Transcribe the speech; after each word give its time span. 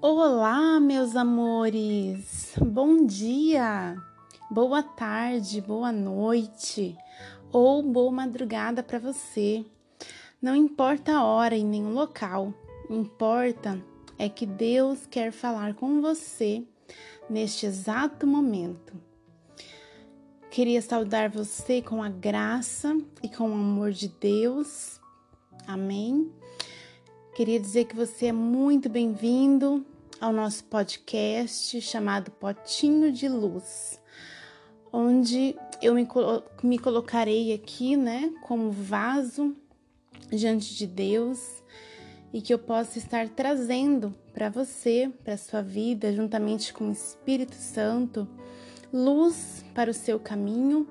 Olá, 0.00 0.78
meus 0.78 1.16
amores! 1.16 2.54
Bom 2.64 3.04
dia, 3.04 3.96
boa 4.48 4.80
tarde, 4.80 5.60
boa 5.60 5.90
noite 5.90 6.96
ou 7.50 7.82
boa 7.82 8.12
madrugada 8.12 8.80
para 8.80 9.00
você. 9.00 9.66
Não 10.40 10.54
importa 10.54 11.14
a 11.14 11.24
hora 11.24 11.56
e 11.56 11.64
nem 11.64 11.84
o 11.84 11.90
local, 11.90 12.54
importa 12.88 13.84
é 14.16 14.28
que 14.28 14.46
Deus 14.46 15.04
quer 15.04 15.32
falar 15.32 15.74
com 15.74 16.00
você 16.00 16.62
neste 17.28 17.66
exato 17.66 18.24
momento. 18.24 18.92
Queria 20.48 20.80
saudar 20.80 21.28
você 21.28 21.82
com 21.82 22.00
a 22.00 22.08
graça 22.08 22.96
e 23.20 23.28
com 23.28 23.50
o 23.50 23.54
amor 23.54 23.90
de 23.90 24.06
Deus. 24.06 25.00
Amém. 25.66 26.32
Queria 27.38 27.60
dizer 27.60 27.84
que 27.84 27.94
você 27.94 28.26
é 28.26 28.32
muito 28.32 28.88
bem-vindo 28.88 29.86
ao 30.20 30.32
nosso 30.32 30.64
podcast 30.64 31.80
chamado 31.80 32.32
Potinho 32.32 33.12
de 33.12 33.28
Luz, 33.28 34.02
onde 34.92 35.54
eu 35.80 35.94
me, 35.94 36.04
me 36.64 36.80
colocarei 36.80 37.52
aqui, 37.52 37.96
né, 37.96 38.34
como 38.42 38.72
vaso 38.72 39.54
diante 40.32 40.74
de 40.74 40.84
Deus 40.84 41.62
e 42.32 42.42
que 42.42 42.52
eu 42.52 42.58
possa 42.58 42.98
estar 42.98 43.28
trazendo 43.28 44.12
para 44.34 44.50
você, 44.50 45.08
para 45.22 45.36
sua 45.36 45.62
vida, 45.62 46.12
juntamente 46.12 46.72
com 46.72 46.88
o 46.88 46.92
Espírito 46.92 47.54
Santo, 47.54 48.26
luz 48.92 49.64
para 49.76 49.92
o 49.92 49.94
seu 49.94 50.18
caminho, 50.18 50.88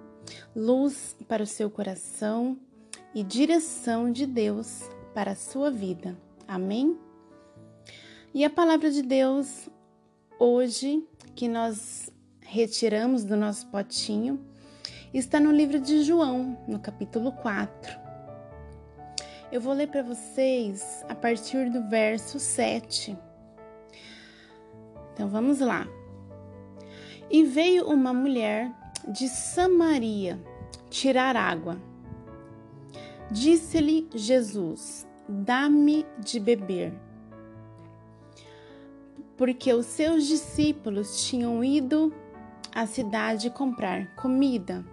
luz 0.56 1.14
para 1.28 1.44
o 1.44 1.46
seu 1.46 1.70
coração 1.70 2.58
e 3.14 3.22
direção 3.22 4.10
de 4.10 4.26
Deus 4.26 4.90
para 5.14 5.32
a 5.32 5.36
sua 5.36 5.70
vida. 5.70 6.26
Amém? 6.48 6.98
E 8.34 8.46
a 8.46 8.50
palavra 8.50 8.90
de 8.90 9.02
Deus 9.02 9.70
hoje 10.40 11.06
que 11.36 11.48
nós 11.50 12.10
retiramos 12.40 13.26
do 13.26 13.36
nosso 13.36 13.68
potinho 13.68 14.40
está 15.14 15.40
no 15.40 15.52
livro 15.52 15.80
de 15.80 16.04
João, 16.04 16.58
no 16.68 16.80
capítulo 16.80 17.32
4. 17.34 18.00
Eu 19.52 19.60
vou 19.60 19.74
ler 19.74 19.88
para 19.88 20.04
vocês 20.04 21.04
a 21.10 21.16
partir 21.16 21.70
do 21.70 21.90
verso 21.90 22.40
7. 22.40 23.18
Então 25.14 25.28
vamos 25.28 25.60
lá. 25.60 25.88
E 27.30 27.44
veio 27.44 27.90
uma 27.90 28.14
mulher 28.14 28.72
de 29.08 29.28
Samaria 29.28 30.40
tirar 30.90 31.36
água. 31.36 31.78
Disse-lhe 33.32 34.08
Jesus: 34.14 35.07
Dá-me 35.30 36.06
de 36.20 36.40
beber. 36.40 36.94
Porque 39.36 39.74
os 39.74 39.86
seus 39.86 40.26
discípulos 40.26 41.28
tinham 41.28 41.64
ido 41.64 42.14
à 42.74 42.86
cidade 42.86 43.50
comprar 43.50 44.16
comida. 44.16 44.86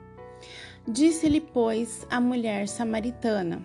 Disse-lhe, 0.89 1.41
pois, 1.41 2.07
a 2.11 2.21
mulher 2.21 2.67
samaritana: 2.67 3.65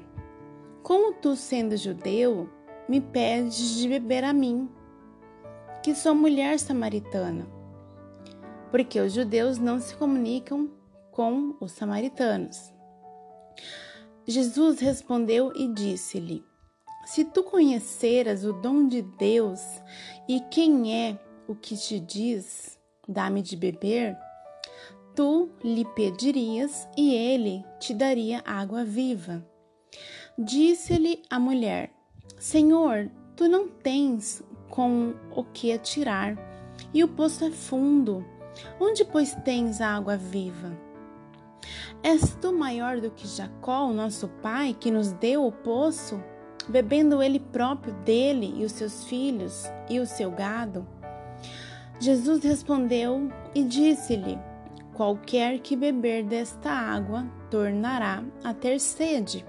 Como 0.83 1.13
tu, 1.13 1.35
sendo 1.35 1.75
judeu, 1.75 2.47
me 2.87 3.01
pedes 3.01 3.75
de 3.75 3.87
beber 3.89 4.23
a 4.23 4.31
mim, 4.31 4.69
que 5.81 5.95
sou 5.95 6.13
mulher 6.13 6.59
samaritana? 6.59 7.47
Porque 8.69 8.99
os 8.99 9.13
judeus 9.13 9.57
não 9.57 9.79
se 9.79 9.95
comunicam 9.95 10.69
com 11.11 11.55
os 11.59 11.71
samaritanos. 11.71 12.71
Jesus 14.27 14.79
respondeu 14.79 15.51
e 15.55 15.67
disse-lhe: 15.73 16.48
se 17.09 17.25
tu 17.25 17.41
conheceras 17.41 18.45
o 18.45 18.53
dom 18.53 18.87
de 18.87 19.01
Deus 19.01 19.59
e 20.27 20.39
quem 20.41 20.93
é 20.93 21.19
o 21.47 21.55
que 21.55 21.75
te 21.75 21.99
diz, 21.99 22.77
dá-me 23.07 23.41
de 23.41 23.57
beber, 23.57 24.15
tu 25.15 25.49
lhe 25.63 25.83
pedirias 25.95 26.87
e 26.95 27.15
ele 27.15 27.65
te 27.79 27.95
daria 27.95 28.43
água 28.45 28.85
viva. 28.85 29.43
Disse-lhe 30.37 31.23
a 31.31 31.39
mulher: 31.39 31.91
Senhor, 32.37 33.09
tu 33.35 33.49
não 33.49 33.67
tens 33.67 34.43
com 34.69 35.15
o 35.35 35.43
que 35.43 35.71
atirar, 35.71 36.37
e 36.93 37.03
o 37.03 37.07
poço 37.07 37.43
é 37.43 37.49
fundo. 37.49 38.23
Onde, 38.79 39.03
pois, 39.03 39.33
tens 39.43 39.81
a 39.81 39.95
água 39.95 40.15
viva? 40.15 40.77
És 42.03 42.35
tu 42.39 42.53
maior 42.53 43.01
do 43.01 43.09
que 43.09 43.27
Jacó, 43.27 43.91
nosso 43.91 44.27
pai, 44.43 44.77
que 44.79 44.91
nos 44.91 45.11
deu 45.13 45.43
o 45.43 45.51
poço? 45.51 46.23
Bebendo 46.69 47.21
ele 47.21 47.39
próprio 47.39 47.93
dele 48.05 48.53
e 48.57 48.65
os 48.65 48.71
seus 48.71 49.05
filhos 49.05 49.65
e 49.89 49.99
o 49.99 50.05
seu 50.05 50.31
gado? 50.31 50.87
Jesus 51.99 52.43
respondeu 52.43 53.29
e 53.53 53.63
disse-lhe: 53.63 54.39
Qualquer 54.93 55.59
que 55.59 55.75
beber 55.75 56.23
desta 56.23 56.69
água 56.69 57.25
tornará 57.49 58.23
a 58.43 58.53
ter 58.53 58.79
sede. 58.79 59.45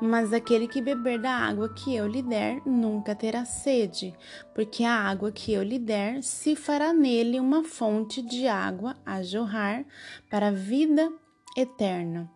Mas 0.00 0.32
aquele 0.32 0.66
que 0.66 0.80
beber 0.80 1.20
da 1.20 1.30
água 1.30 1.72
que 1.72 1.94
eu 1.94 2.06
lhe 2.06 2.22
der 2.22 2.60
nunca 2.66 3.14
terá 3.14 3.44
sede, 3.44 4.14
porque 4.54 4.84
a 4.84 4.94
água 4.94 5.30
que 5.30 5.52
eu 5.52 5.62
lhe 5.62 5.78
der 5.78 6.22
se 6.22 6.56
fará 6.56 6.92
nele 6.92 7.38
uma 7.38 7.64
fonte 7.64 8.20
de 8.22 8.46
água 8.46 8.96
a 9.04 9.22
jorrar 9.22 9.84
para 10.30 10.48
a 10.48 10.52
vida 10.52 11.12
eterna. 11.56 12.30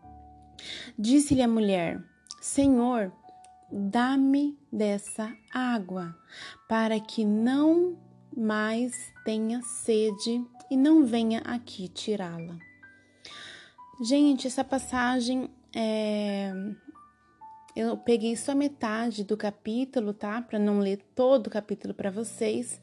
Disse-lhe 0.98 1.42
a 1.42 1.48
mulher: 1.48 2.02
Senhor, 2.40 3.12
dá-me 3.70 4.58
dessa 4.72 5.34
água, 5.52 6.16
para 6.68 6.98
que 7.00 7.24
não 7.24 7.96
mais 8.36 9.12
tenha 9.24 9.62
sede 9.62 10.44
e 10.70 10.76
não 10.76 11.04
venha 11.04 11.40
aqui 11.40 11.88
tirá-la. 11.88 12.58
Gente, 14.02 14.46
essa 14.46 14.62
passagem 14.62 15.50
é. 15.74 16.52
Eu 17.74 17.94
peguei 17.96 18.34
só 18.36 18.54
metade 18.54 19.22
do 19.22 19.36
capítulo, 19.36 20.14
tá? 20.14 20.40
Para 20.40 20.58
não 20.58 20.78
ler 20.78 20.98
todo 21.14 21.48
o 21.48 21.50
capítulo 21.50 21.92
para 21.92 22.10
vocês, 22.10 22.80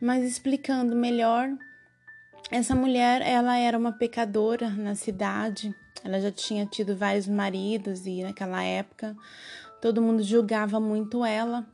mas 0.00 0.24
explicando 0.24 0.94
melhor. 0.94 1.48
Essa 2.50 2.74
mulher, 2.74 3.20
ela 3.20 3.56
era 3.56 3.76
uma 3.76 3.92
pecadora 3.92 4.70
na 4.70 4.94
cidade. 4.94 5.74
Ela 6.04 6.20
já 6.20 6.30
tinha 6.30 6.64
tido 6.66 6.96
vários 6.96 7.26
maridos 7.26 8.06
e 8.06 8.22
naquela 8.22 8.62
época 8.62 9.16
todo 9.80 10.02
mundo 10.02 10.22
julgava 10.22 10.78
muito 10.80 11.24
ela. 11.24 11.66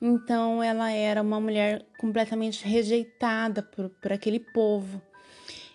Então 0.00 0.62
ela 0.62 0.90
era 0.90 1.22
uma 1.22 1.40
mulher 1.40 1.86
completamente 1.98 2.64
rejeitada 2.64 3.62
por, 3.62 3.88
por 3.88 4.12
aquele 4.12 4.40
povo. 4.40 5.00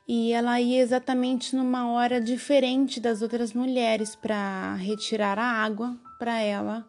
E 0.08 0.34
ela 0.34 0.60
ia 0.60 0.82
exatamente 0.82 1.56
numa 1.56 1.92
hora 1.92 2.20
diferente 2.20 3.00
das 3.00 3.22
outras 3.22 3.54
mulheres 3.54 4.16
para 4.16 4.74
retirar 4.76 5.38
a 5.38 5.44
água 5.44 5.96
para 6.18 6.40
ela 6.40 6.88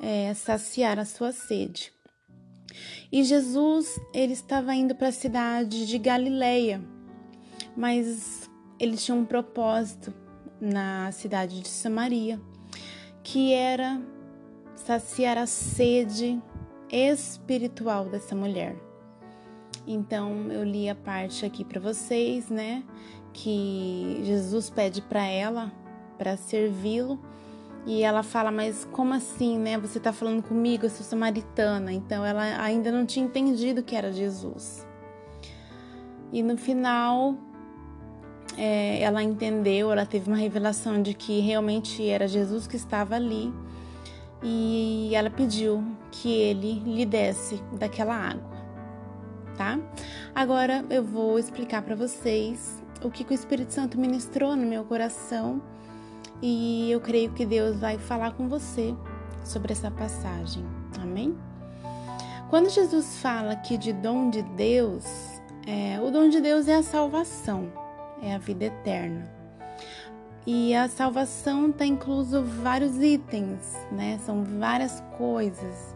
é, 0.00 0.34
saciar 0.34 0.98
a 0.98 1.04
sua 1.04 1.32
sede. 1.32 1.92
E 3.12 3.22
Jesus 3.22 4.00
ele 4.12 4.32
estava 4.32 4.74
indo 4.74 4.94
para 4.94 5.08
a 5.08 5.12
cidade 5.12 5.86
de 5.86 5.98
Galileia, 5.98 6.82
mas 7.76 8.50
ele 8.78 8.96
tinha 8.96 9.14
um 9.14 9.24
propósito 9.24 10.12
na 10.60 11.12
cidade 11.12 11.60
de 11.60 11.68
Samaria 11.68 12.40
que 13.32 13.54
era 13.54 13.98
saciar 14.74 15.38
a 15.38 15.46
sede 15.46 16.38
espiritual 16.90 18.04
dessa 18.04 18.36
mulher. 18.36 18.76
Então 19.86 20.52
eu 20.52 20.62
li 20.62 20.86
a 20.86 20.94
parte 20.94 21.46
aqui 21.46 21.64
para 21.64 21.80
vocês, 21.80 22.50
né, 22.50 22.84
que 23.32 24.20
Jesus 24.22 24.68
pede 24.68 25.00
para 25.00 25.24
ela 25.24 25.72
para 26.18 26.36
servi-lo 26.36 27.18
e 27.86 28.02
ela 28.02 28.22
fala, 28.22 28.52
mas 28.52 28.86
como 28.92 29.14
assim, 29.14 29.58
né? 29.58 29.78
Você 29.78 29.98
tá 29.98 30.12
falando 30.12 30.42
comigo, 30.42 30.84
eu 30.84 30.90
sou 30.90 31.04
samaritana. 31.04 31.90
Então 31.90 32.24
ela 32.24 32.62
ainda 32.62 32.92
não 32.92 33.06
tinha 33.06 33.24
entendido 33.24 33.82
que 33.82 33.96
era 33.96 34.12
Jesus. 34.12 34.86
E 36.30 36.42
no 36.42 36.58
final 36.58 37.34
é, 38.56 39.00
ela 39.00 39.22
entendeu, 39.22 39.90
ela 39.90 40.04
teve 40.04 40.28
uma 40.28 40.36
revelação 40.36 41.00
de 41.02 41.14
que 41.14 41.40
realmente 41.40 42.06
era 42.08 42.28
Jesus 42.28 42.66
que 42.66 42.76
estava 42.76 43.14
ali 43.14 43.52
e 44.42 45.10
ela 45.14 45.30
pediu 45.30 45.84
que 46.10 46.30
ele 46.30 46.80
lhe 46.80 47.06
desse 47.06 47.62
daquela 47.72 48.14
água, 48.14 48.50
tá? 49.56 49.78
Agora 50.34 50.84
eu 50.90 51.02
vou 51.02 51.38
explicar 51.38 51.82
para 51.82 51.94
vocês 51.94 52.82
o 53.02 53.10
que, 53.10 53.24
que 53.24 53.32
o 53.32 53.34
Espírito 53.34 53.72
Santo 53.72 53.98
ministrou 53.98 54.56
no 54.56 54.66
meu 54.66 54.84
coração 54.84 55.62
e 56.40 56.90
eu 56.90 57.00
creio 57.00 57.32
que 57.32 57.46
Deus 57.46 57.78
vai 57.78 57.98
falar 57.98 58.32
com 58.32 58.48
você 58.48 58.94
sobre 59.44 59.72
essa 59.72 59.90
passagem, 59.90 60.64
amém? 61.00 61.36
Quando 62.50 62.68
Jesus 62.68 63.16
fala 63.18 63.52
aqui 63.52 63.78
de 63.78 63.92
dom 63.92 64.28
de 64.28 64.42
Deus, 64.42 65.04
é, 65.66 65.98
o 66.00 66.10
dom 66.10 66.28
de 66.28 66.40
Deus 66.40 66.68
é 66.68 66.74
a 66.74 66.82
salvação 66.82 67.81
é 68.22 68.34
a 68.34 68.38
vida 68.38 68.66
eterna. 68.66 69.28
E 70.46 70.74
a 70.74 70.88
salvação 70.88 71.70
está 71.70 71.84
incluso 71.84 72.42
vários 72.42 72.96
itens, 73.00 73.76
né? 73.92 74.18
São 74.24 74.42
várias 74.42 75.02
coisas. 75.16 75.94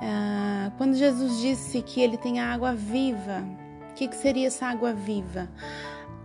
Uh, 0.00 0.70
quando 0.78 0.94
Jesus 0.94 1.40
disse 1.40 1.82
que 1.82 2.00
ele 2.00 2.16
tem 2.16 2.40
a 2.40 2.54
água 2.54 2.74
viva, 2.74 3.44
o 3.90 3.94
que, 3.94 4.08
que 4.08 4.16
seria 4.16 4.46
essa 4.46 4.66
água 4.66 4.94
viva? 4.94 5.48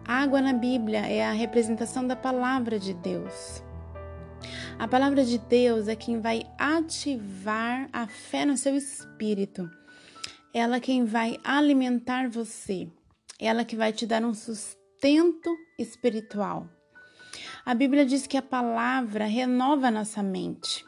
água 0.08 0.40
na 0.40 0.54
Bíblia 0.54 1.00
é 1.00 1.26
a 1.26 1.32
representação 1.32 2.06
da 2.06 2.16
palavra 2.16 2.78
de 2.78 2.94
Deus. 2.94 3.64
A 4.78 4.88
palavra 4.88 5.26
de 5.26 5.40
Deus 5.40 5.88
é 5.88 5.96
quem 5.96 6.22
vai 6.22 6.44
ativar 6.60 7.90
a 7.92 8.06
fé 8.06 8.46
no 8.46 8.56
seu 8.56 8.76
espírito. 8.76 9.68
Ela 10.54 10.78
é 10.78 10.80
quem 10.80 11.06
vai 11.06 11.38
alimentar 11.44 12.30
você. 12.30 12.88
Ela 13.40 13.66
que 13.66 13.76
vai 13.76 13.92
te 13.92 14.06
dar 14.06 14.24
um 14.24 14.34
sustento 14.34 14.85
espiritual. 15.78 16.68
A 17.66 17.74
Bíblia 17.74 18.06
diz 18.06 18.28
que 18.28 18.38
a 18.38 18.42
palavra 18.42 19.26
renova 19.26 19.92
nossa 19.92 20.24
mente. 20.24 20.86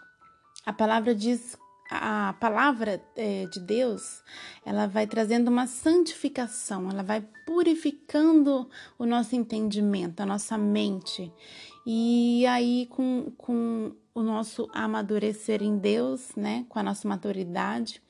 A 0.65 0.73
palavra 0.73 1.13
diz 1.13 1.57
a 1.89 2.33
palavra 2.39 3.01
é, 3.15 3.45
de 3.45 3.59
Deus, 3.59 4.21
ela 4.65 4.87
vai 4.87 5.07
trazendo 5.07 5.47
uma 5.47 5.67
santificação, 5.67 6.89
ela 6.89 7.01
vai 7.01 7.25
purificando 7.45 8.69
o 8.99 9.05
nosso 9.05 9.35
entendimento, 9.35 10.19
a 10.19 10.25
nossa 10.25 10.57
mente. 10.57 11.31
E 11.85 12.45
aí, 12.45 12.87
com, 12.87 13.31
com 13.37 13.93
o 14.13 14.21
nosso 14.21 14.69
amadurecer 14.73 15.63
em 15.63 15.77
Deus, 15.77 16.35
né, 16.35 16.65
com 16.67 16.77
a 16.77 16.83
nossa 16.83 17.07
maturidade, 17.07 18.01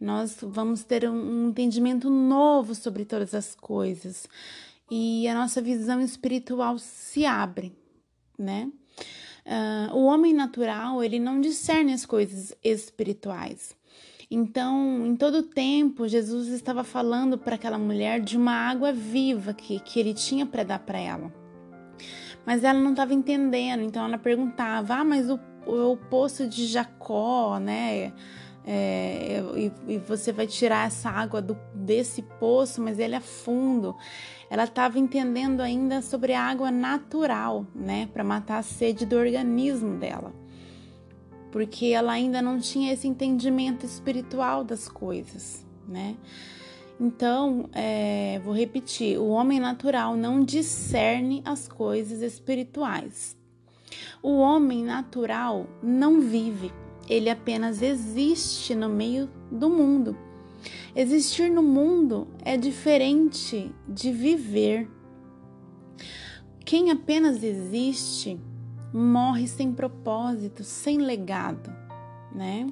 nós 0.00 0.38
vamos 0.40 0.84
ter 0.84 1.08
um 1.08 1.48
entendimento 1.48 2.08
novo 2.08 2.74
sobre 2.74 3.04
todas 3.04 3.34
as 3.34 3.54
coisas. 3.54 4.28
E 4.90 5.28
a 5.28 5.34
nossa 5.34 5.62
visão 5.62 6.00
espiritual 6.00 6.78
se 6.78 7.24
abre, 7.24 7.72
né? 8.38 8.70
Uh, 9.46 9.96
o 9.96 10.04
homem 10.04 10.34
natural, 10.34 11.02
ele 11.02 11.18
não 11.18 11.40
discerne 11.40 11.92
as 11.92 12.04
coisas 12.04 12.54
espirituais. 12.62 13.76
Então, 14.30 15.06
em 15.06 15.16
todo 15.16 15.42
tempo, 15.42 16.06
Jesus 16.06 16.48
estava 16.48 16.84
falando 16.84 17.36
para 17.36 17.56
aquela 17.56 17.78
mulher 17.78 18.20
de 18.20 18.36
uma 18.36 18.52
água 18.52 18.92
viva 18.92 19.52
que, 19.52 19.80
que 19.80 19.98
ele 19.98 20.14
tinha 20.14 20.46
para 20.46 20.62
dar 20.62 20.78
para 20.80 20.98
ela. 20.98 21.32
Mas 22.46 22.64
ela 22.64 22.78
não 22.78 22.92
estava 22.92 23.12
entendendo, 23.12 23.82
então 23.82 24.04
ela 24.04 24.18
perguntava: 24.18 24.94
Ah, 24.94 25.04
mas 25.04 25.28
o, 25.28 25.38
o, 25.66 25.92
o 25.92 25.96
poço 25.96 26.46
de 26.46 26.66
Jacó, 26.66 27.58
né? 27.58 28.12
É, 28.64 29.42
e, 29.56 29.94
e, 29.94 29.98
você 29.98 30.32
vai 30.32 30.46
tirar 30.46 30.86
essa 30.86 31.08
água 31.08 31.40
do, 31.40 31.56
desse 31.74 32.22
poço, 32.22 32.80
mas 32.82 32.98
ele 32.98 33.14
é 33.14 33.20
fundo. 33.20 33.96
Ela 34.50 34.64
estava 34.64 34.98
entendendo 34.98 35.60
ainda 35.60 36.02
sobre 36.02 36.34
a 36.34 36.42
água 36.42 36.70
natural, 36.70 37.66
né, 37.74 38.08
para 38.12 38.22
matar 38.22 38.58
a 38.58 38.62
sede 38.62 39.06
do 39.06 39.16
organismo 39.16 39.96
dela, 39.96 40.32
porque 41.50 41.86
ela 41.86 42.12
ainda 42.12 42.42
não 42.42 42.58
tinha 42.58 42.92
esse 42.92 43.08
entendimento 43.08 43.86
espiritual 43.86 44.62
das 44.62 44.88
coisas, 44.88 45.64
né. 45.88 46.16
Então, 47.00 47.70
é, 47.72 48.40
vou 48.44 48.54
repetir: 48.54 49.18
o 49.18 49.28
homem 49.28 49.58
natural 49.58 50.16
não 50.16 50.44
discerne 50.44 51.40
as 51.46 51.66
coisas 51.66 52.20
espirituais. 52.20 53.34
O 54.22 54.36
homem 54.36 54.84
natural 54.84 55.66
não 55.82 56.20
vive 56.20 56.70
ele 57.10 57.28
apenas 57.28 57.82
existe 57.82 58.72
no 58.72 58.88
meio 58.88 59.28
do 59.50 59.68
mundo. 59.68 60.16
Existir 60.94 61.50
no 61.50 61.62
mundo 61.62 62.28
é 62.44 62.56
diferente 62.56 63.74
de 63.88 64.12
viver. 64.12 64.88
Quem 66.64 66.92
apenas 66.92 67.42
existe 67.42 68.38
morre 68.92 69.48
sem 69.48 69.72
propósito, 69.72 70.62
sem 70.62 70.98
legado, 70.98 71.74
né? 72.32 72.68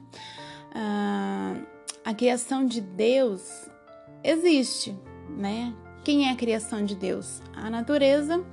Ah, 0.72 1.56
a 2.04 2.14
criação 2.14 2.64
de 2.64 2.80
Deus 2.80 3.68
existe, 4.22 4.96
né? 5.36 5.74
Quem 6.04 6.28
é 6.28 6.30
a 6.30 6.36
criação 6.36 6.84
de 6.84 6.94
Deus? 6.94 7.42
A 7.56 7.68
natureza 7.68 8.44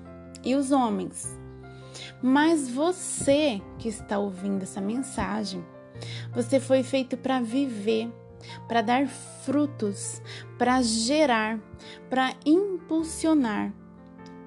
e 0.44 0.56
os 0.56 0.72
homens. 0.72 1.38
Mas 2.24 2.68
você 2.68 3.62
que 3.78 3.88
está 3.88 4.18
ouvindo 4.18 4.64
essa 4.64 4.81
mensagem, 4.81 5.64
você 6.33 6.59
foi 6.59 6.83
feito 6.83 7.18
para 7.18 7.39
viver, 7.39 8.09
para 8.68 8.81
dar 8.81 9.07
frutos, 9.07 10.21
para 10.57 10.81
gerar, 10.81 11.59
para 12.09 12.33
impulsionar. 12.45 13.74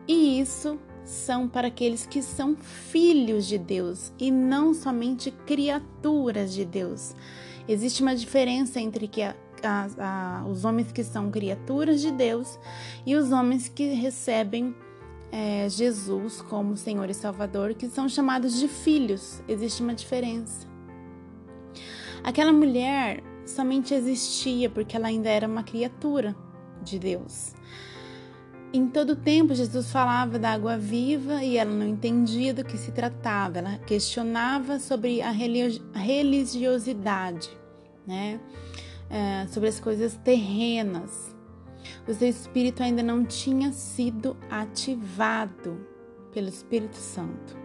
E 0.07 0.41
isso 0.41 0.79
são 1.05 1.49
para 1.49 1.69
aqueles 1.69 2.07
que 2.07 2.23
são 2.23 2.55
filhos 2.55 3.47
de 3.47 3.57
Deus 3.59 4.13
e 4.19 4.31
não 4.31 4.75
somente 4.75 5.31
criaturas 5.31 6.53
de 6.53 6.65
Deus. 6.65 7.15
Existe 7.67 8.03
uma 8.03 8.15
diferença 8.15 8.81
entre 8.81 9.09
que 9.09 9.23
a, 9.23 9.35
a, 9.63 9.89
a, 9.99 10.47
os 10.47 10.65
homens 10.65 10.93
que 10.93 11.03
são 11.03 11.31
criaturas 11.31 12.01
de 12.01 12.11
Deus 12.11 12.59
e 13.07 13.15
os 13.17 13.33
homens 13.33 13.69
que 13.69 13.95
recebem 13.95 14.75
é, 15.33 15.69
Jesus 15.69 16.43
como 16.43 16.77
Senhor 16.77 17.09
e 17.09 17.15
Salvador, 17.15 17.75
que 17.75 17.89
são 17.89 18.09
chamados 18.09 18.59
de 18.59 18.69
filhos. 18.69 19.43
Existe 19.49 19.83
uma 19.83 19.95
diferença. 19.95 20.68
Aquela 22.23 22.53
mulher 22.53 23.23
somente 23.47 23.95
existia 23.95 24.69
porque 24.69 24.97
ela 24.97 25.09
ainda 25.09 25.29
era 25.29 25.47
uma 25.47 25.63
criatura 25.63 26.37
de 26.83 26.99
Deus. 26.99 27.55
Em 28.71 28.87
todo 28.87 29.17
tempo, 29.17 29.55
Jesus 29.55 29.91
falava 29.91 30.39
da 30.39 30.51
água 30.51 30.77
viva 30.77 31.43
e 31.43 31.57
ela 31.57 31.71
não 31.71 31.87
entendia 31.87 32.53
do 32.53 32.63
que 32.63 32.77
se 32.77 32.93
tratava. 32.93 33.57
Ela 33.59 33.79
questionava 33.79 34.79
sobre 34.79 35.23
a 35.23 35.31
religiosidade, 35.31 37.49
né? 38.07 38.39
É, 39.09 39.47
sobre 39.47 39.71
as 39.71 39.81
coisas 39.81 40.21
terrenas. 40.23 41.35
O 42.07 42.13
seu 42.13 42.29
espírito 42.29 42.83
ainda 42.83 43.03
não 43.03 43.25
tinha 43.25 43.73
sido 43.73 44.37
ativado 44.51 45.87
pelo 46.31 46.49
Espírito 46.49 46.97
Santo. 46.97 47.57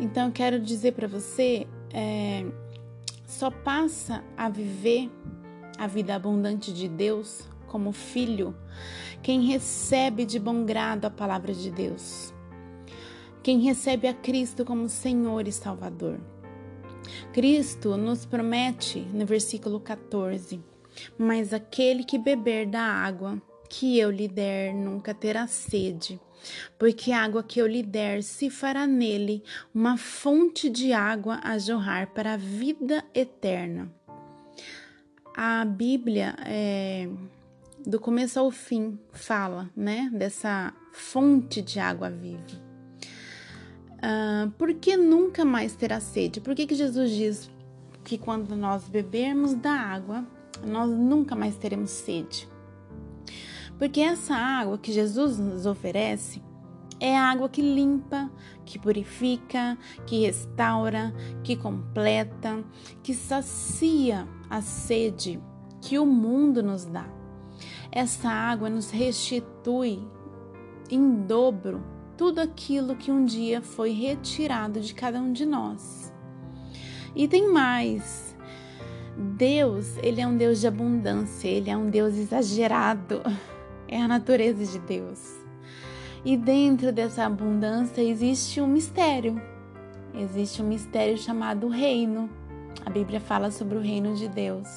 Então, 0.00 0.28
eu 0.28 0.32
quero 0.32 0.58
dizer 0.58 0.92
para 0.92 1.06
você 1.06 1.66
é, 1.92 2.46
só 3.32 3.50
passa 3.50 4.22
a 4.36 4.50
viver 4.50 5.10
a 5.78 5.86
vida 5.86 6.14
abundante 6.14 6.70
de 6.72 6.86
Deus 6.86 7.48
como 7.66 7.90
filho 7.90 8.54
quem 9.22 9.46
recebe 9.46 10.26
de 10.26 10.38
bom 10.38 10.66
grado 10.66 11.06
a 11.06 11.10
palavra 11.10 11.54
de 11.54 11.70
Deus, 11.70 12.34
quem 13.42 13.60
recebe 13.60 14.06
a 14.06 14.12
Cristo 14.12 14.64
como 14.64 14.88
Senhor 14.88 15.48
e 15.48 15.52
Salvador. 15.52 16.20
Cristo 17.32 17.96
nos 17.96 18.26
promete 18.26 19.00
no 19.00 19.24
versículo 19.24 19.80
14: 19.80 20.60
Mas 21.16 21.54
aquele 21.54 22.04
que 22.04 22.18
beber 22.18 22.66
da 22.66 22.82
água 22.82 23.40
que 23.68 23.98
eu 23.98 24.10
lhe 24.10 24.28
der 24.28 24.74
nunca 24.74 25.14
terá 25.14 25.46
sede 25.46 26.20
porque 26.78 27.12
a 27.12 27.22
água 27.22 27.42
que 27.42 27.60
eu 27.60 27.66
lhe 27.66 27.82
der 27.82 28.22
se 28.22 28.50
fará 28.50 28.86
nele 28.86 29.42
uma 29.74 29.96
fonte 29.96 30.68
de 30.68 30.92
água 30.92 31.40
a 31.42 31.58
jorrar 31.58 32.08
para 32.08 32.34
a 32.34 32.36
vida 32.36 33.04
eterna. 33.14 33.90
A 35.34 35.64
Bíblia, 35.64 36.34
é, 36.44 37.08
do 37.86 37.98
começo 37.98 38.38
ao 38.38 38.50
fim, 38.50 38.98
fala 39.12 39.70
né, 39.74 40.10
dessa 40.12 40.74
fonte 40.92 41.62
de 41.62 41.80
água 41.80 42.10
viva. 42.10 42.72
Uh, 44.02 44.50
por 44.58 44.74
que 44.74 44.96
nunca 44.96 45.44
mais 45.44 45.76
terá 45.76 46.00
sede? 46.00 46.40
Por 46.40 46.56
que, 46.56 46.66
que 46.66 46.74
Jesus 46.74 47.10
diz 47.12 47.50
que 48.04 48.18
quando 48.18 48.56
nós 48.56 48.88
bebermos 48.88 49.54
da 49.54 49.72
água, 49.72 50.26
nós 50.66 50.90
nunca 50.90 51.36
mais 51.36 51.56
teremos 51.56 51.90
sede? 51.90 52.48
Porque 53.82 54.00
essa 54.00 54.36
água 54.36 54.78
que 54.78 54.92
Jesus 54.92 55.40
nos 55.40 55.66
oferece 55.66 56.40
é 57.00 57.18
a 57.18 57.24
água 57.24 57.48
que 57.48 57.60
limpa, 57.60 58.30
que 58.64 58.78
purifica, 58.78 59.76
que 60.06 60.24
restaura, 60.24 61.12
que 61.42 61.56
completa, 61.56 62.62
que 63.02 63.12
sacia 63.12 64.24
a 64.48 64.62
sede 64.62 65.42
que 65.80 65.98
o 65.98 66.06
mundo 66.06 66.62
nos 66.62 66.84
dá. 66.84 67.08
Essa 67.90 68.28
água 68.28 68.70
nos 68.70 68.88
restitui 68.88 70.00
em 70.88 71.26
dobro 71.26 71.82
tudo 72.16 72.40
aquilo 72.40 72.94
que 72.94 73.10
um 73.10 73.24
dia 73.24 73.60
foi 73.60 73.90
retirado 73.90 74.80
de 74.80 74.94
cada 74.94 75.20
um 75.20 75.32
de 75.32 75.44
nós. 75.44 76.14
E 77.16 77.26
tem 77.26 77.52
mais. 77.52 78.36
Deus, 79.36 79.96
ele 80.04 80.20
é 80.20 80.26
um 80.26 80.36
Deus 80.36 80.60
de 80.60 80.68
abundância, 80.68 81.48
ele 81.48 81.68
é 81.68 81.76
um 81.76 81.90
Deus 81.90 82.14
exagerado 82.14 83.20
é 83.92 84.00
a 84.00 84.08
natureza 84.08 84.64
de 84.64 84.78
Deus. 84.78 85.20
E 86.24 86.36
dentro 86.36 86.90
dessa 86.90 87.26
abundância 87.26 88.00
existe 88.00 88.60
um 88.60 88.66
mistério. 88.66 89.40
Existe 90.14 90.62
um 90.62 90.66
mistério 90.66 91.18
chamado 91.18 91.68
reino. 91.68 92.30
A 92.86 92.90
Bíblia 92.90 93.20
fala 93.20 93.50
sobre 93.50 93.76
o 93.76 93.82
reino 93.82 94.14
de 94.14 94.28
Deus. 94.28 94.68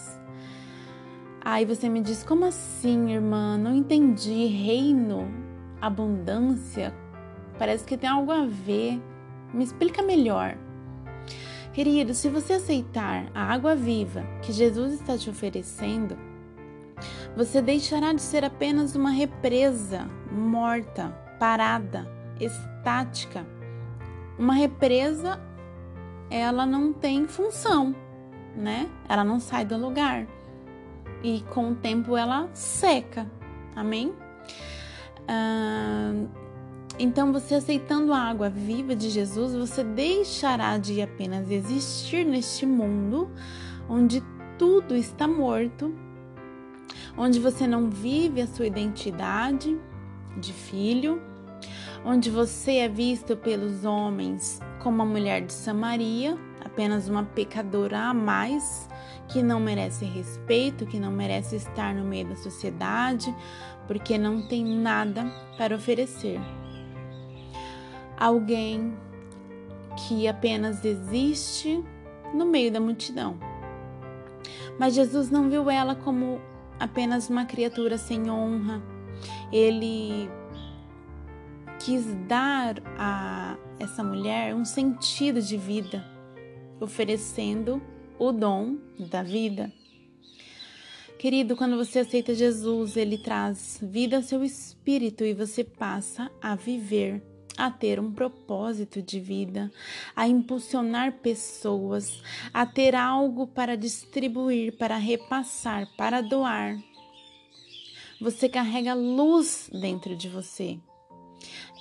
Aí 1.44 1.64
você 1.64 1.88
me 1.88 2.02
diz: 2.02 2.24
como 2.24 2.46
assim, 2.46 3.12
irmã? 3.12 3.58
Não 3.58 3.74
entendi. 3.74 4.48
Reino, 4.48 5.32
abundância, 5.80 6.94
parece 7.58 7.86
que 7.86 7.96
tem 7.96 8.10
algo 8.10 8.32
a 8.32 8.46
ver. 8.46 9.02
Me 9.54 9.64
explica 9.64 10.02
melhor. 10.02 10.58
Querido, 11.74 12.14
se 12.14 12.28
você 12.28 12.54
aceitar 12.54 13.28
a 13.34 13.44
água 13.44 13.76
viva 13.76 14.24
que 14.42 14.52
Jesus 14.52 14.94
está 14.94 15.18
te 15.18 15.30
oferecendo, 15.30 16.18
você 17.36 17.62
deixará 17.62 18.14
de 18.14 18.22
ser 18.22 18.44
apenas 18.44 18.96
uma 18.96 19.10
represa 19.10 20.08
morta, 20.32 21.10
parada, 21.40 22.08
estática. 22.40 23.46
Uma 24.38 24.54
represa, 24.54 25.40
ela 26.30 26.66
não 26.66 26.92
tem 26.92 27.28
função, 27.28 27.96
né? 28.56 28.90
Ela 29.08 29.24
não 29.24 29.40
sai 29.40 29.66
do 29.66 29.78
lugar. 29.78 30.28
E 31.24 31.42
com 31.54 31.72
o 31.72 31.76
tempo 31.76 32.16
ela 32.18 32.50
seca. 32.54 33.30
Amém? 33.76 34.14
Ah, 35.28 36.14
então, 36.98 37.34
você 37.34 37.56
aceitando 37.56 38.14
a 38.14 38.20
água 38.20 38.50
viva 38.50 38.96
de 38.96 39.10
Jesus, 39.10 39.54
você 39.54 39.84
deixará 39.84 40.78
de 40.78 41.02
apenas 41.02 41.52
existir 41.52 42.26
neste 42.26 42.66
mundo 42.66 43.30
onde 43.90 44.24
tudo 44.58 44.96
está 44.96 45.28
morto, 45.28 45.94
onde 47.18 47.40
você 47.40 47.66
não 47.66 47.90
vive 47.90 48.42
a 48.42 48.48
sua 48.48 48.68
identidade 48.68 49.78
de 50.38 50.52
filho, 50.54 51.22
onde 52.04 52.30
você 52.30 52.78
é 52.78 52.90
visto 52.90 53.36
pelos 53.38 53.86
homens 53.86 54.60
como 54.82 55.02
a 55.02 55.06
mulher 55.06 55.42
de 55.42 55.54
Samaria, 55.54 56.38
apenas 56.64 57.10
uma 57.10 57.24
pecadora 57.24 58.00
a 58.00 58.14
mais, 58.14 58.88
que 59.28 59.42
não 59.42 59.60
merece 59.60 60.06
respeito, 60.06 60.86
que 60.86 61.00
não 61.00 61.12
merece 61.12 61.56
estar 61.56 61.96
no 61.96 62.04
meio 62.04 62.28
da 62.28 62.36
sociedade, 62.36 63.34
porque 63.88 64.18
não 64.18 64.48
tem 64.48 64.64
nada 64.64 65.26
para 65.58 65.76
oferecer 65.76 66.40
alguém 68.18 68.94
que 70.08 70.28
apenas 70.28 70.84
existe 70.84 71.84
no 72.34 72.46
meio 72.46 72.72
da 72.72 72.80
multidão. 72.80 73.38
Mas 74.78 74.94
Jesus 74.94 75.30
não 75.30 75.50
viu 75.50 75.70
ela 75.70 75.96
como 75.96 76.42
apenas 76.80 77.30
uma 77.30 77.46
criatura 77.46 77.98
sem 77.98 78.30
honra. 78.30 78.82
Ele 79.52 80.30
quis 81.80 82.06
dar 82.28 82.82
a 82.98 83.58
essa 83.80 84.04
mulher 84.04 84.56
um 84.56 84.66
sentido 84.66 85.42
de 85.42 85.58
vida, 85.58 86.04
oferecendo 86.80 87.82
o 88.18 88.32
dom 88.32 88.78
da 89.00 89.22
vida. 89.22 89.72
Querido, 91.18 91.56
quando 91.56 91.78
você 91.78 92.00
aceita 92.00 92.36
Jesus, 92.36 92.98
ele 92.98 93.18
traz 93.18 93.80
vida 93.82 94.18
ao 94.18 94.22
seu 94.22 94.44
espírito 94.44 95.24
e 95.24 95.34
você 95.34 95.64
passa 95.64 96.30
a 96.42 96.56
viver 96.56 97.24
a 97.58 97.72
ter 97.72 98.00
um 98.00 98.12
propósito 98.12 99.02
de 99.02 99.20
vida, 99.20 99.72
a 100.16 100.28
impulsionar 100.28 101.20
pessoas, 101.20 102.22
a 102.54 102.66
ter 102.66 102.96
algo 102.96 103.48
para 103.48 103.78
distribuir, 103.78 104.78
para 104.78 104.98
repassar, 104.98 105.88
para 105.96 106.22
doar. 106.22 106.78
Você 108.20 108.48
carrega 108.50 108.94
luz 108.94 109.70
dentro 109.72 110.16
de 110.16 110.30
você. 110.30 110.80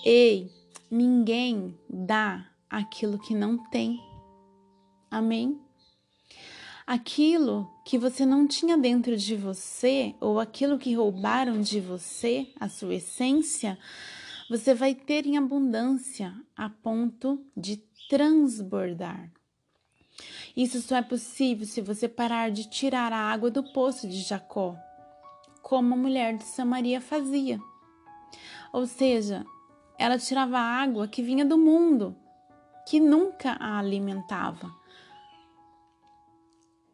Ei, 0.05 0.51
ninguém 0.91 1.79
dá 1.89 2.47
aquilo 2.69 3.19
que 3.19 3.35
não 3.35 3.59
tem. 3.71 4.01
Amém? 5.11 5.61
Aquilo 6.87 7.71
que 7.85 7.97
você 7.97 8.27
não 8.27 8.47
tinha 8.47 8.77
dentro 8.77 9.17
de 9.17 9.37
você, 9.37 10.15
ou 10.21 10.39
aquilo 10.39 10.79
que 10.79 10.95
roubaram 10.95 11.61
de 11.61 11.81
você, 11.81 12.49
a 12.61 12.69
sua 12.69 12.97
essência, 12.97 13.79
você 14.49 14.75
vai 14.75 14.95
ter 14.95 15.27
em 15.27 15.39
abundância 15.39 16.35
a 16.57 16.69
ponto 16.69 17.45
de 17.57 17.79
transbordar. 18.09 19.31
Isso 20.57 20.81
só 20.81 20.97
é 20.97 21.03
possível 21.03 21.67
se 21.67 21.81
você 21.81 22.09
parar 22.09 22.51
de 22.51 22.69
tirar 22.69 23.13
a 23.13 23.19
água 23.19 23.51
do 23.51 23.63
poço 23.73 24.07
de 24.07 24.21
Jacó, 24.21 24.77
como 25.63 25.95
a 25.95 25.97
mulher 25.97 26.37
de 26.37 26.45
Samaria 26.45 27.01
fazia. 27.01 27.59
Ou 28.73 28.87
seja, 28.87 29.45
ela 29.99 30.19
tirava 30.19 30.59
a 30.59 30.83
água 30.83 31.09
que 31.09 31.23
vinha 31.23 31.45
do 31.45 31.57
mundo, 31.57 32.15
que 32.87 33.01
nunca 33.01 33.53
a 33.53 33.79
alimentava. 33.79 34.71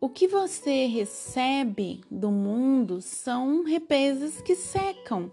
O 0.00 0.08
que 0.08 0.26
você 0.26 0.86
recebe 0.86 2.02
do 2.10 2.30
mundo 2.30 3.02
são 3.02 3.64
represas 3.64 4.40
que 4.40 4.54
secam 4.54 5.30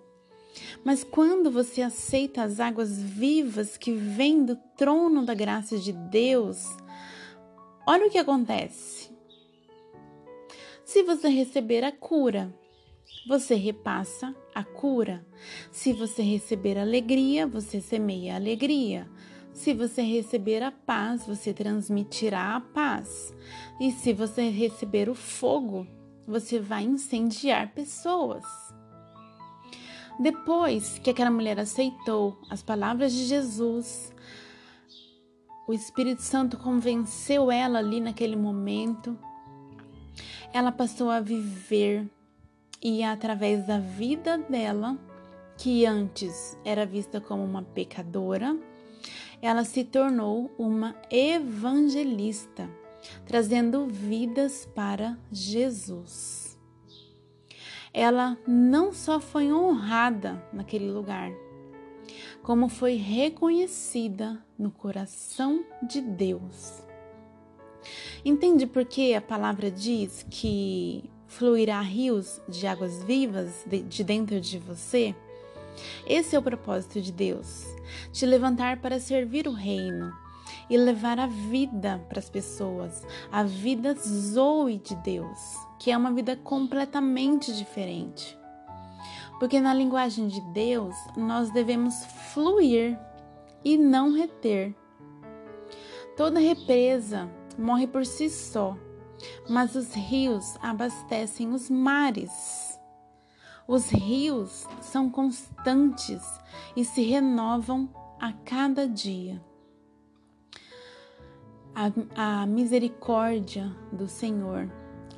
mas 0.84 1.04
quando 1.04 1.52
você 1.52 1.82
aceita 1.82 2.44
as 2.44 2.60
águas 2.60 2.98
vivas 3.00 3.78
que 3.78 3.92
vêm 3.92 4.44
do 4.46 4.56
trono 4.78 5.26
da 5.26 5.34
graça 5.34 5.78
de 5.78 5.92
Deus, 5.92 6.66
olha 7.88 8.08
o 8.08 8.10
que 8.10 8.18
acontece. 8.18 9.10
Se 10.86 11.04
você 11.04 11.28
receber 11.28 11.84
a 11.84 11.92
cura, 11.92 12.54
você 13.28 13.56
repassa 13.56 14.34
a 14.56 14.64
cura. 14.64 15.26
Se 15.72 15.92
você 15.92 16.22
receber 16.22 16.78
alegria, 16.78 17.46
você 17.46 17.82
semeia 17.82 18.36
alegria. 18.36 19.10
Se 19.52 19.74
você 19.74 20.02
receber 20.02 20.64
a 20.64 20.72
paz, 20.72 21.26
você 21.26 21.54
transmitirá 21.54 22.56
a 22.56 22.62
paz. 22.62 23.34
E 23.82 23.92
se 23.92 24.14
você 24.14 24.50
receber 24.50 25.10
o 25.10 25.16
fogo, 25.16 25.86
você 26.28 26.60
vai 26.60 26.84
incendiar 26.84 27.74
pessoas. 27.74 28.46
Depois 30.20 30.98
que 30.98 31.12
aquela 31.12 31.30
mulher 31.30 31.60
aceitou 31.60 32.38
as 32.50 32.64
palavras 32.64 33.14
de 33.14 33.26
Jesus, 33.26 34.12
o 35.68 35.74
Espírito 35.74 36.24
Santo 36.24 36.58
convenceu 36.58 37.52
ela 37.52 37.78
ali 37.78 38.00
naquele 38.00 38.36
momento. 38.36 39.18
Ela 40.52 40.72
passou 40.72 41.12
a 41.12 41.20
viver 41.20 42.10
e 42.82 43.04
através 43.04 43.68
da 43.68 43.80
vida 43.80 44.40
dela, 44.40 44.98
que 45.56 45.86
antes 45.86 46.58
era 46.66 46.86
vista 46.86 47.22
como 47.22 47.44
uma 47.44 47.62
pecadora, 47.62 48.58
ela 49.40 49.64
se 49.64 49.84
tornou 49.84 50.52
uma 50.58 50.96
evangelista, 51.12 52.68
trazendo 53.26 53.86
vidas 53.88 54.68
para 54.74 55.16
Jesus 55.32 56.47
ela 57.94 58.38
não 58.48 58.92
só 58.94 59.20
foi 59.20 59.52
honrada 59.52 60.44
naquele 60.52 60.90
lugar, 60.90 61.32
como 62.42 62.70
foi 62.70 62.96
reconhecida 62.96 64.44
no 64.58 64.72
coração 64.72 65.66
de 65.82 66.02
Deus. 66.02 66.84
Entende 68.24 68.66
por 68.66 68.86
que 68.86 69.14
a 69.14 69.22
palavra 69.22 69.72
diz 69.72 70.26
que 70.30 71.10
fluirá 71.28 71.80
rios 71.82 72.42
de 72.48 72.66
águas 72.68 73.04
vivas 73.04 73.66
de 73.66 74.04
dentro 74.04 74.40
de 74.40 74.58
você? 74.58 75.16
Esse 76.06 76.36
é 76.36 76.40
o 76.40 76.44
propósito 76.44 77.02
de 77.02 77.12
Deus: 77.12 77.66
te 78.12 78.26
levantar 78.26 78.78
para 78.82 79.00
servir 79.00 79.48
o 79.48 79.54
reino 79.54 80.14
e 80.70 80.78
levar 80.78 81.20
a 81.20 81.28
vida 81.28 82.04
para 82.10 82.20
as 82.20 82.30
pessoas, 82.30 83.06
a 83.32 83.44
vida 83.44 83.94
Zoe 83.94 84.78
de 84.78 84.96
Deus 84.96 85.68
que 85.80 85.92
é 85.92 85.98
uma 85.98 86.12
vida 86.12 86.36
completamente 86.36 87.54
diferente. 87.54 88.38
Porque 89.40 89.60
na 89.60 89.74
linguagem 89.74 90.28
de 90.28 90.42
Deus, 90.52 90.96
nós 91.16 91.52
devemos 91.52 92.06
fluir 92.34 93.00
e 93.64 93.78
não 93.78 94.12
reter. 94.12 94.76
Toda 96.16 96.40
represa 96.40 97.30
morre 97.58 97.86
por 97.86 98.06
si 98.06 98.30
só, 98.30 98.76
mas 99.48 99.76
os 99.76 99.94
rios 99.94 100.58
abastecem 100.62 101.54
os 101.54 101.70
mares. 101.70 102.80
Os 103.68 103.90
rios 103.90 104.66
são 104.82 105.10
constantes 105.10 106.24
e 106.76 106.84
se 106.84 107.04
renovam 107.04 107.90
a 108.20 108.34
cada 108.34 108.88
dia. 108.88 109.40
A, 111.80 112.42
a 112.42 112.46
misericórdia 112.48 113.72
do 113.92 114.08
Senhor 114.08 114.68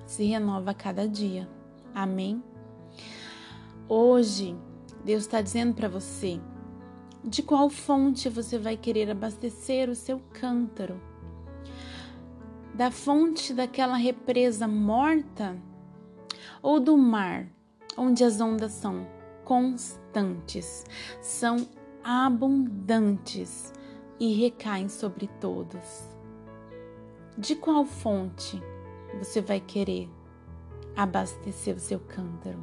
se 0.06 0.26
renova 0.26 0.72
a 0.72 0.74
cada 0.74 1.08
dia. 1.08 1.48
Amém? 1.96 2.44
Hoje, 3.88 4.58
Deus 5.06 5.22
está 5.22 5.42
dizendo 5.42 5.74
para 5.74 5.88
você 5.88 6.38
de 7.24 7.42
qual 7.42 7.70
fonte 7.70 8.28
você 8.28 8.58
vai 8.58 8.76
querer 8.76 9.10
abastecer 9.10 9.90
o 9.90 9.96
seu 9.96 10.20
cântaro. 10.34 11.00
Da 12.74 12.92
fonte 12.92 13.54
daquela 13.54 13.96
represa 13.96 14.68
morta 14.68 15.56
ou 16.62 16.78
do 16.78 16.98
mar, 16.98 17.48
onde 17.96 18.22
as 18.22 18.42
ondas 18.42 18.74
são 18.74 19.08
constantes, 19.46 20.84
são 21.22 21.66
abundantes 22.04 23.72
e 24.20 24.34
recaem 24.34 24.90
sobre 24.90 25.30
todos. 25.40 26.19
De 27.40 27.56
qual 27.56 27.86
fonte 27.86 28.62
você 29.18 29.40
vai 29.40 29.62
querer 29.62 30.10
abastecer 30.94 31.74
o 31.74 31.80
seu 31.80 31.98
cântaro. 31.98 32.60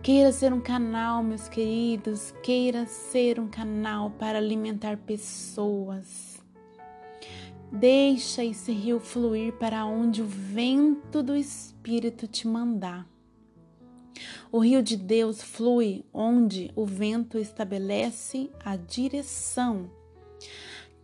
Queira 0.00 0.30
ser 0.30 0.52
um 0.52 0.60
canal, 0.60 1.20
meus 1.20 1.48
queridos, 1.48 2.32
queira 2.44 2.86
ser 2.86 3.40
um 3.40 3.48
canal 3.48 4.10
para 4.10 4.38
alimentar 4.38 4.98
pessoas. 4.98 6.40
Deixa 7.72 8.44
esse 8.44 8.70
rio 8.70 9.00
fluir 9.00 9.52
para 9.54 9.84
onde 9.84 10.22
o 10.22 10.26
vento 10.26 11.20
do 11.20 11.34
Espírito 11.34 12.28
te 12.28 12.46
mandar. 12.46 13.04
O 14.52 14.60
rio 14.60 14.80
de 14.80 14.96
Deus 14.96 15.42
flui 15.42 16.04
onde 16.14 16.70
o 16.76 16.86
vento 16.86 17.36
estabelece 17.36 18.48
a 18.64 18.76
direção. 18.76 19.90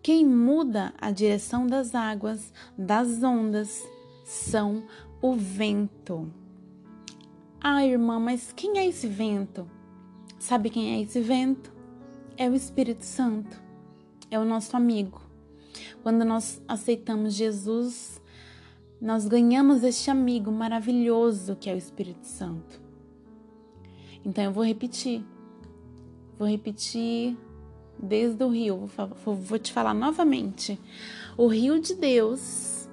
Quem 0.03 0.27
muda 0.27 0.93
a 1.01 1.13
direção 1.13 1.65
das 1.65 1.95
águas, 1.95 2.53
das 2.77 3.23
ondas, 3.23 3.87
são 4.25 4.83
o 5.21 5.35
vento. 5.35 6.29
Ah, 7.61 7.87
irmã, 7.87 8.19
mas 8.19 8.53
quem 8.53 8.79
é 8.79 8.87
esse 8.87 9.07
vento? 9.07 9.71
Sabe 10.41 10.71
quem 10.71 10.97
é 10.97 11.01
esse 11.01 11.21
vento? 11.21 11.73
É 12.37 12.51
o 12.51 12.55
Espírito 12.55 13.05
Santo, 13.05 13.63
é 14.29 14.37
o 14.37 14.45
nosso 14.45 14.77
amigo. 14.77 15.23
Quando 16.03 16.25
nós 16.25 16.61
aceitamos 16.67 17.35
Jesus, 17.35 18.21
nós 19.01 19.27
ganhamos 19.27 19.85
este 19.85 20.11
amigo 20.11 20.51
maravilhoso 20.51 21.55
que 21.55 21.71
é 21.71 21.75
o 21.75 21.79
Espírito 21.79 22.27
Santo. 22.27 22.81
Então 24.25 24.43
eu 24.43 24.53
vou 24.53 24.65
repetir. 24.65 25.25
Vou 26.37 26.49
repetir 26.49 27.37
desde 28.03 28.43
o 28.43 28.49
rio. 28.49 28.91
Vou 29.25 29.59
te 29.59 29.73
falar 29.73 29.95
novamente. 29.95 30.79
O 31.37 31.47
rio 31.47 31.81
de 31.81 31.95
Deus 31.95 32.89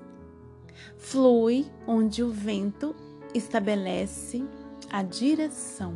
flui 0.98 1.66
onde 1.88 2.22
o 2.22 2.30
vento 2.30 2.96
estabelece 3.34 4.46
a 4.92 5.02
direção. 5.02 5.96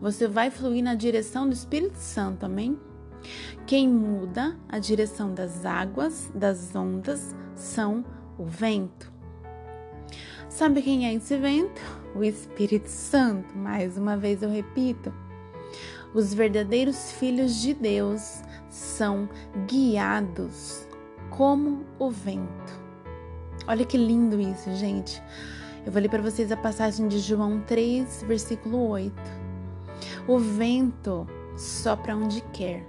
Você 0.00 0.28
vai 0.28 0.50
fluir 0.50 0.82
na 0.82 0.94
direção 0.94 1.48
do 1.48 1.52
Espírito 1.52 1.98
Santo, 1.98 2.46
amém? 2.46 2.78
Quem 3.66 3.88
muda 3.88 4.56
a 4.68 4.78
direção 4.78 5.34
das 5.34 5.66
águas, 5.66 6.30
das 6.34 6.74
ondas, 6.74 7.34
são 7.54 8.04
o 8.38 8.44
vento. 8.44 9.12
Sabe 10.48 10.82
quem 10.82 11.06
é 11.06 11.14
esse 11.14 11.36
vento? 11.36 11.80
O 12.14 12.24
Espírito 12.24 12.88
Santo. 12.88 13.56
Mais 13.56 13.98
uma 13.98 14.16
vez 14.16 14.42
eu 14.42 14.50
repito. 14.50 15.12
Os 16.14 16.32
verdadeiros 16.32 17.12
filhos 17.12 17.60
de 17.60 17.74
Deus 17.74 18.42
são 18.70 19.28
guiados 19.66 20.86
como 21.30 21.84
o 21.98 22.10
vento. 22.10 22.80
Olha 23.66 23.84
que 23.84 23.98
lindo 23.98 24.40
isso, 24.40 24.74
gente. 24.74 25.22
Eu 25.84 25.92
vou 25.92 26.00
ler 26.00 26.08
para 26.08 26.22
vocês 26.22 26.50
a 26.50 26.56
passagem 26.56 27.08
de 27.08 27.18
João 27.18 27.60
3, 27.60 28.24
versículo 28.26 28.88
8. 28.88 29.14
O 30.26 30.38
vento 30.38 31.26
sopra 31.56 32.16
onde 32.16 32.40
quer. 32.52 32.86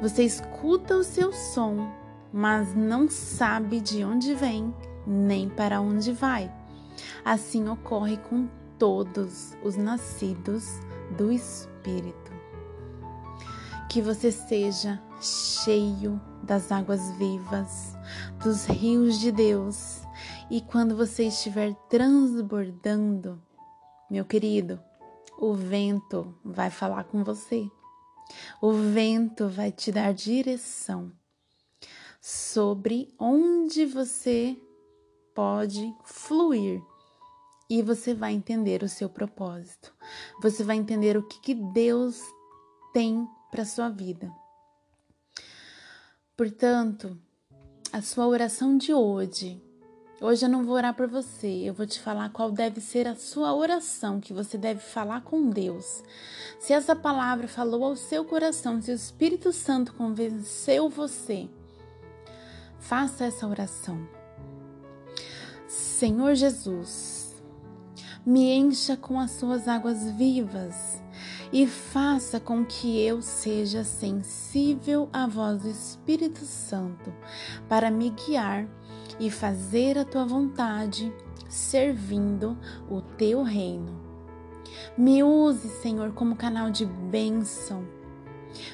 Você 0.00 0.22
escuta 0.22 0.96
o 0.96 1.04
seu 1.04 1.32
som, 1.32 1.92
mas 2.32 2.74
não 2.74 3.08
sabe 3.08 3.80
de 3.80 4.04
onde 4.04 4.34
vem 4.34 4.72
nem 5.06 5.48
para 5.48 5.80
onde 5.80 6.12
vai. 6.12 6.52
Assim 7.24 7.68
ocorre 7.68 8.16
com 8.16 8.48
todos 8.78 9.56
os 9.62 9.76
nascidos 9.76 10.80
do 11.16 11.32
Espírito. 11.32 12.32
Que 13.88 14.02
você 14.02 14.30
seja 14.30 15.02
cheio 15.20 16.20
das 16.42 16.70
águas 16.70 17.10
vivas, 17.12 17.96
dos 18.42 18.66
rios 18.66 19.18
de 19.18 19.32
Deus, 19.32 20.02
e 20.50 20.60
quando 20.60 20.96
você 20.96 21.24
estiver 21.24 21.74
transbordando, 21.88 23.40
meu 24.10 24.24
querido, 24.24 24.80
o 25.38 25.54
vento 25.54 26.34
vai 26.44 26.70
falar 26.70 27.04
com 27.04 27.22
você. 27.22 27.70
O 28.60 28.72
vento 28.72 29.48
vai 29.48 29.72
te 29.72 29.90
dar 29.90 30.12
direção 30.12 31.12
sobre 32.20 33.14
onde 33.18 33.86
você 33.86 34.56
pode 35.34 35.94
fluir 36.04 36.82
e 37.68 37.82
você 37.82 38.14
vai 38.14 38.32
entender 38.32 38.82
o 38.82 38.88
seu 38.88 39.08
propósito. 39.08 39.92
Você 40.40 40.64
vai 40.64 40.76
entender 40.76 41.16
o 41.16 41.22
que, 41.22 41.40
que 41.40 41.54
Deus 41.54 42.20
tem 42.92 43.26
para 43.50 43.64
sua 43.64 43.88
vida. 43.88 44.32
Portanto, 46.36 47.18
a 47.92 48.00
sua 48.00 48.26
oração 48.26 48.76
de 48.76 48.92
hoje. 48.92 49.62
Hoje 50.20 50.46
eu 50.46 50.48
não 50.48 50.64
vou 50.64 50.74
orar 50.74 50.94
por 50.94 51.06
você, 51.06 51.62
eu 51.64 51.72
vou 51.72 51.86
te 51.86 52.00
falar 52.00 52.30
qual 52.30 52.50
deve 52.50 52.80
ser 52.80 53.06
a 53.06 53.14
sua 53.14 53.54
oração 53.54 54.20
que 54.20 54.32
você 54.32 54.58
deve 54.58 54.80
falar 54.80 55.20
com 55.20 55.48
Deus. 55.48 56.02
Se 56.58 56.72
essa 56.72 56.96
palavra 56.96 57.46
falou 57.46 57.84
ao 57.84 57.94
seu 57.94 58.24
coração, 58.24 58.82
se 58.82 58.90
o 58.90 58.94
Espírito 58.94 59.52
Santo 59.52 59.94
convenceu 59.94 60.88
você, 60.88 61.48
faça 62.80 63.26
essa 63.26 63.46
oração. 63.46 64.08
Senhor 65.68 66.34
Jesus, 66.34 67.17
me 68.28 68.52
encha 68.52 68.94
com 68.94 69.18
as 69.18 69.30
suas 69.30 69.66
águas 69.66 70.10
vivas 70.10 71.02
e 71.50 71.66
faça 71.66 72.38
com 72.38 72.62
que 72.62 73.00
eu 73.00 73.22
seja 73.22 73.82
sensível 73.82 75.08
à 75.14 75.26
voz 75.26 75.62
do 75.62 75.70
Espírito 75.70 76.44
Santo 76.44 77.10
para 77.70 77.90
me 77.90 78.10
guiar 78.10 78.68
e 79.18 79.30
fazer 79.30 79.96
a 79.96 80.04
tua 80.04 80.26
vontade, 80.26 81.10
servindo 81.48 82.54
o 82.90 83.00
teu 83.00 83.42
reino. 83.42 83.98
Me 84.98 85.22
use, 85.22 85.66
Senhor, 85.80 86.12
como 86.12 86.36
canal 86.36 86.70
de 86.70 86.84
bênção. 86.84 87.82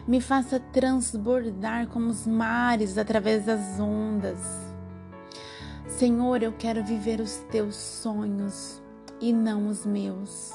Me 0.05 0.21
faça 0.21 0.59
transbordar 0.59 1.87
como 1.87 2.09
os 2.09 2.27
mares 2.27 2.99
através 2.99 3.45
das 3.45 3.79
ondas 3.79 4.75
Senhor, 5.97 6.43
eu 6.43 6.53
quero 6.53 6.83
viver 6.83 7.21
os 7.21 7.37
teus 7.53 7.77
sonhos 7.77 8.83
e 9.25 9.33
não 9.33 9.69
os 9.69 9.87
meus. 9.87 10.53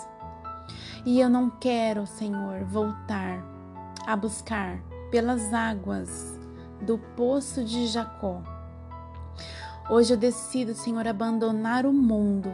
E 1.03 1.19
eu 1.19 1.27
não 1.27 1.49
quero, 1.49 2.05
Senhor, 2.05 2.63
voltar 2.65 3.43
a 4.05 4.15
buscar 4.15 4.79
pelas 5.10 5.51
águas 5.51 6.39
do 6.79 6.99
poço 7.17 7.63
de 7.63 7.88
Jacó. 7.88 8.43
Hoje 9.89 10.13
eu 10.13 10.17
decido, 10.17 10.75
Senhor, 10.75 11.08
abandonar 11.08 11.84
o 11.84 11.91
mundo 11.91 12.51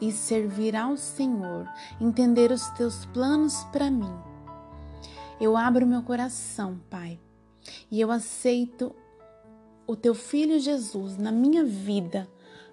e 0.00 0.10
servir 0.10 0.74
ao 0.74 0.96
Senhor, 0.96 1.68
entender 2.00 2.50
os 2.50 2.66
teus 2.70 3.06
planos 3.06 3.62
para 3.70 3.92
mim. 3.92 4.12
Eu 5.40 5.56
abro 5.56 5.86
meu 5.86 6.02
coração, 6.02 6.80
Pai, 6.90 7.16
e 7.88 8.00
eu 8.00 8.10
aceito 8.10 8.92
o 9.86 9.94
teu 9.94 10.16
filho 10.16 10.58
Jesus 10.58 11.16
na 11.16 11.30
minha 11.30 11.64
vida 11.64 12.28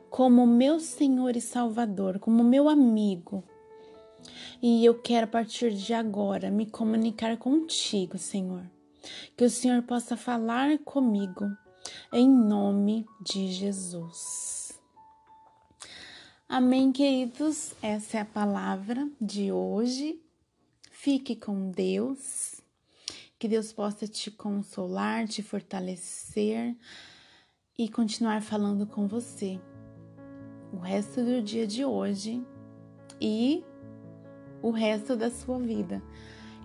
como 0.09 0.45
meu 0.47 0.79
Senhor 0.79 1.35
e 1.35 1.41
Salvador, 1.41 2.19
como 2.19 2.43
meu 2.43 2.69
amigo. 2.69 3.43
E 4.61 4.83
eu 4.83 4.99
quero 4.99 5.25
a 5.25 5.29
partir 5.29 5.73
de 5.73 5.93
agora 5.93 6.49
me 6.49 6.65
comunicar 6.65 7.37
contigo, 7.37 8.17
Senhor. 8.17 8.63
Que 9.35 9.45
o 9.45 9.49
Senhor 9.49 9.83
possa 9.83 10.17
falar 10.17 10.79
comigo 10.79 11.45
em 12.11 12.29
nome 12.29 13.05
de 13.21 13.51
Jesus. 13.51 14.71
Amém, 16.49 16.91
queridos. 16.91 17.73
Essa 17.81 18.17
é 18.17 18.21
a 18.21 18.25
palavra 18.25 19.07
de 19.19 19.51
hoje. 19.51 20.19
Fique 20.89 21.35
com 21.35 21.69
Deus. 21.69 22.55
Que 23.37 23.47
Deus 23.47 23.71
possa 23.71 24.07
te 24.07 24.31
consolar, 24.31 25.27
te 25.27 25.43
fortalecer 25.43 26.75
e 27.77 27.87
continuar 27.87 28.41
falando 28.41 28.87
com 28.87 29.07
você 29.07 29.59
o 30.71 30.77
resto 30.77 31.23
do 31.23 31.41
dia 31.41 31.65
de 31.65 31.85
hoje 31.85 32.45
e 33.19 33.63
o 34.61 34.71
resto 34.71 35.15
da 35.15 35.29
sua 35.29 35.59
vida. 35.59 36.01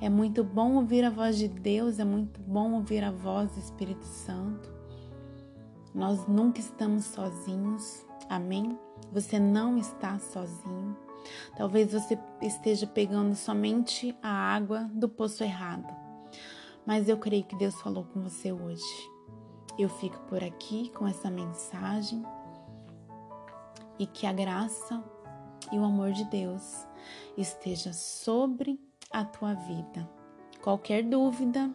É 0.01 0.09
muito 0.09 0.43
bom 0.43 0.77
ouvir 0.77 1.05
a 1.05 1.11
voz 1.11 1.39
de 1.39 1.47
Deus, 1.47 1.99
é 1.99 2.05
muito 2.05 2.41
bom 2.41 2.73
ouvir 2.73 3.05
a 3.05 3.11
voz 3.11 3.53
do 3.53 3.59
Espírito 3.59 4.05
Santo. 4.05 4.73
Nós 5.95 6.27
nunca 6.27 6.59
estamos 6.59 7.05
sozinhos, 7.05 8.05
amém? 8.29 8.79
Você 9.13 9.39
não 9.39 9.79
está 9.79 10.19
sozinho. 10.19 10.97
Talvez 11.57 11.93
você 11.93 12.19
esteja 12.41 12.87
pegando 12.87 13.35
somente 13.35 14.17
a 14.23 14.29
água 14.29 14.91
do 14.93 15.09
poço 15.09 15.45
errado 15.45 16.03
mas 16.87 17.09
eu 17.09 17.17
creio 17.17 17.45
que 17.45 17.57
Deus 17.57 17.81
falou 17.81 18.05
com 18.13 18.21
você 18.21 18.53
hoje. 18.53 19.11
Eu 19.79 19.89
fico 19.89 20.19
por 20.29 20.43
aqui 20.43 20.91
com 20.91 21.07
essa 21.07 21.31
mensagem 21.31 22.23
e 24.03 24.07
que 24.07 24.27
a 24.27 24.33
graça 24.33 25.05
e 25.71 25.79
o 25.79 25.85
amor 25.85 26.11
de 26.11 26.25
Deus 26.25 26.85
esteja 27.37 27.93
sobre 27.93 28.81
a 29.11 29.23
tua 29.25 29.55
vida. 29.55 30.11
Qualquer 30.61 31.05
dúvida, 31.05 31.71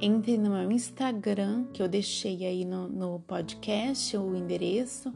entre 0.00 0.38
no 0.38 0.50
meu 0.50 0.70
Instagram, 0.70 1.64
que 1.72 1.82
eu 1.82 1.88
deixei 1.88 2.46
aí 2.46 2.64
no, 2.64 2.88
no 2.88 3.18
podcast, 3.20 4.16
o 4.16 4.36
endereço. 4.36 5.12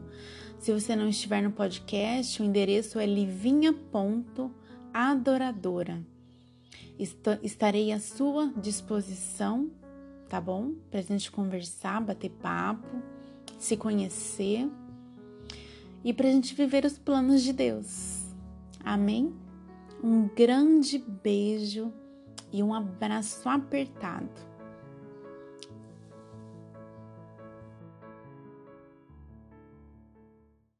Se 0.59 0.73
você 0.73 0.93
não 0.95 1.07
estiver 1.07 1.41
no 1.41 1.51
podcast, 1.51 2.41
o 2.41 2.45
endereço 2.45 2.99
é 2.99 3.05
livinha.adoradora 3.05 6.05
estarei 7.43 7.91
à 7.91 7.99
sua 7.99 8.51
disposição 8.57 9.69
tá 10.27 10.41
bom? 10.41 10.73
Pra 10.91 11.01
gente 11.01 11.31
conversar, 11.31 12.01
bater 12.01 12.29
papo, 12.29 13.01
se 13.57 13.77
conhecer 13.77 14.69
e 16.03 16.13
pra 16.13 16.29
gente 16.29 16.55
viver 16.55 16.85
os 16.85 16.97
planos 16.97 17.41
de 17.41 17.53
Deus. 17.53 18.25
Amém? 18.83 19.33
Um 20.03 20.27
grande 20.27 20.97
beijo 20.99 21.91
e 22.51 22.63
um 22.63 22.73
abraço 22.73 23.47
apertado. 23.49 24.29